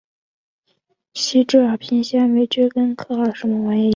[1.13, 3.89] 羽枝耳平藓为蕨藓科耳平藓属下的一个种。